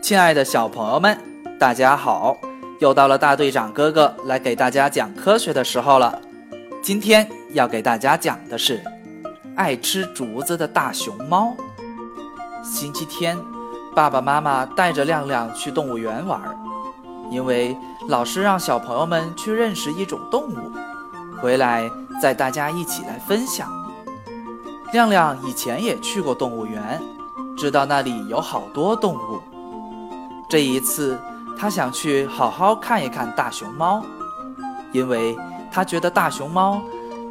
[0.00, 1.16] 亲爱的小朋友们，
[1.58, 2.36] 大家好！
[2.78, 6.18] 又到了大队长哥哥来给大家讲科学的时候了。
[6.82, 8.82] 今天要给大家讲的是
[9.54, 11.54] 爱吃竹子的大熊猫。
[12.64, 13.38] 星期天，
[13.94, 16.40] 爸爸妈妈带着亮亮去动物园玩，
[17.30, 17.76] 因为
[18.08, 20.72] 老师让小朋友们去认识一种动物，
[21.42, 21.88] 回来
[22.20, 23.70] 再大家一起来分享。
[24.92, 27.00] 亮亮以前也去过动物园，
[27.56, 29.40] 知道那里有好多动物。
[30.50, 31.16] 这一次，
[31.56, 34.04] 他想去好好看一看大熊猫，
[34.90, 35.36] 因为
[35.70, 36.82] 他觉得大熊猫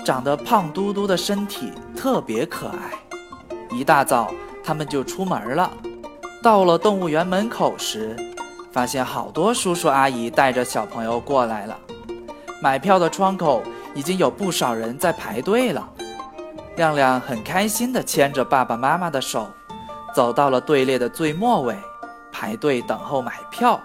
[0.06, 3.76] 长得胖嘟嘟的身体特别可爱。
[3.76, 4.32] 一大早，
[4.64, 5.70] 他们就出门了。
[6.42, 8.16] 到了动物园门口时，
[8.72, 11.78] 发现好多叔叔阿姨带着小朋友过来了。
[12.62, 13.62] 买票的窗口
[13.94, 15.86] 已经有不少人在排队了。
[16.78, 19.46] 亮亮很开心地牵着爸爸妈妈的手，
[20.16, 21.76] 走到了队列的最末尾。
[22.40, 23.78] 排队等候买票，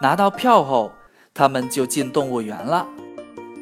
[0.00, 0.94] 拿到票后，
[1.34, 2.86] 他们就进动物园了。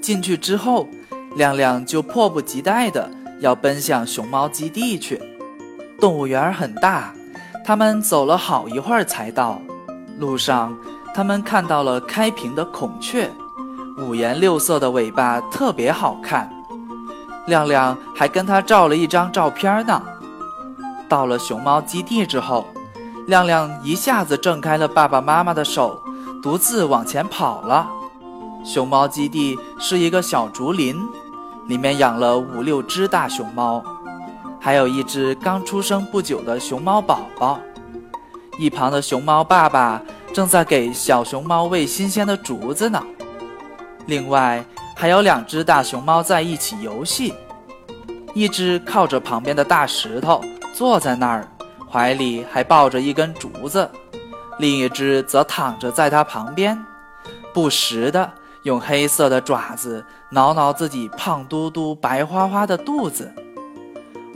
[0.00, 0.86] 进去之后，
[1.34, 3.10] 亮亮就迫不及待的
[3.40, 5.20] 要奔向熊猫基地去。
[6.00, 7.12] 动物园很大，
[7.64, 9.60] 他们走了好一会儿才到。
[10.20, 10.78] 路上，
[11.12, 13.28] 他们看到了开屏的孔雀，
[13.98, 16.48] 五颜六色的尾巴特别好看。
[17.48, 20.00] 亮亮还跟他照了一张照片呢。
[21.08, 22.64] 到了熊猫基地之后。
[23.28, 26.02] 亮亮一下子挣开了爸爸妈妈的手，
[26.42, 27.86] 独自往前跑了。
[28.64, 30.98] 熊猫基地是一个小竹林，
[31.66, 33.84] 里面养了五六只大熊猫，
[34.58, 37.60] 还有一只刚出生不久的熊猫宝宝。
[38.58, 40.00] 一旁的熊猫爸爸
[40.32, 43.02] 正在给小熊猫喂新鲜的竹子呢。
[44.06, 44.64] 另外
[44.96, 47.34] 还有两只大熊猫在一起游戏，
[48.32, 51.46] 一只靠着旁边的大石头坐在那儿。
[51.90, 53.90] 怀里还抱着一根竹子，
[54.58, 56.78] 另一只则躺着在它旁边，
[57.54, 58.30] 不时的
[58.64, 63.32] 用黑色的爪子挠挠自己胖嘟嘟、白花花的肚子，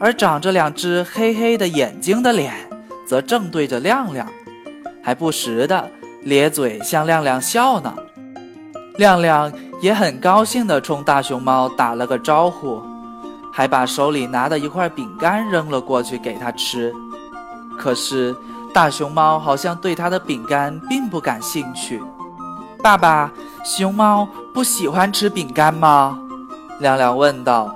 [0.00, 2.54] 而长着两只黑黑的眼睛的脸，
[3.06, 4.26] 则正对着亮亮，
[5.02, 5.90] 还不时的
[6.22, 7.94] 咧嘴向亮亮笑呢。
[8.96, 12.82] 亮亮也很高兴地冲大熊猫打了个招呼，
[13.52, 16.94] 还把手里拿的一块饼干扔了过去给它吃。
[17.82, 18.32] 可是，
[18.72, 22.00] 大熊猫好像对它的饼干并不感兴趣。
[22.80, 23.28] 爸爸，
[23.64, 26.16] 熊猫不喜欢吃饼干吗？
[26.78, 27.74] 亮亮问道。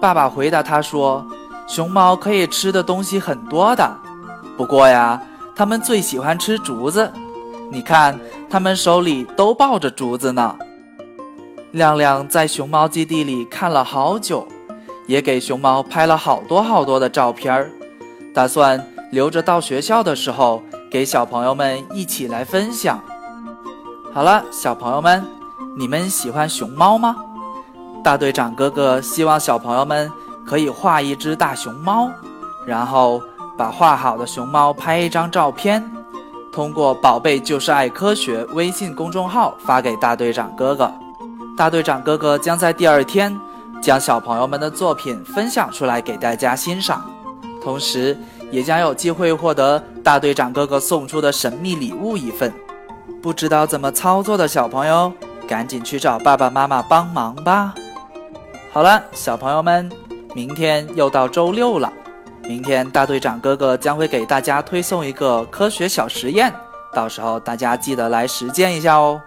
[0.00, 1.22] 爸爸回答他说
[1.68, 3.94] ：“熊猫可以吃的东西很多的，
[4.56, 5.20] 不过呀，
[5.54, 7.12] 它们最喜欢吃竹子。
[7.70, 10.56] 你看，它们手里都抱着竹子呢。”
[11.72, 14.48] 亮亮在熊猫基地里看了好久，
[15.06, 17.70] 也给熊猫拍了好多好多的照片儿，
[18.34, 18.82] 打算。
[19.12, 22.98] 留着到学校的时候，给小朋友们一起来分享。
[24.10, 25.22] 好了，小朋友们，
[25.76, 27.14] 你们喜欢熊猫吗？
[28.02, 30.10] 大队长哥哥希望小朋友们
[30.46, 32.10] 可以画一只大熊猫，
[32.66, 33.22] 然后
[33.58, 35.84] 把画好的熊猫拍一张照片，
[36.50, 40.90] 通过“宝贝就是爱科学”微信公众号发给大队长哥哥。
[41.54, 43.38] 大队长哥哥将在第二天
[43.82, 47.04] 将小朋友们的作品分享出来给大家欣赏，
[47.62, 48.16] 同时。
[48.52, 52.52] 也将有机会获得大队长哥哥送出的神秘礼物一份。
[53.20, 55.12] 不知道怎么操作的小朋友，
[55.48, 57.74] 赶紧去找爸爸妈妈帮忙吧。
[58.72, 59.90] 好了，小朋友们，
[60.34, 61.92] 明天又到周六了。
[62.42, 66.52] 明天大队长哥哥将会给大家推送一个科学小实验，
[66.92, 69.20] 到时候大家记得来实践一下哦。